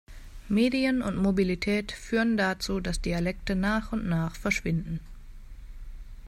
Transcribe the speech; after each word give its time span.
Medien 0.49 1.03
und 1.03 1.17
Mobilität 1.21 1.91
führen 1.91 2.35
dazu, 2.35 2.79
dass 2.79 3.01
Dialekte 3.01 3.55
nach 3.55 3.91
und 3.91 4.09
nach 4.09 4.35
verschwinden. 4.35 4.99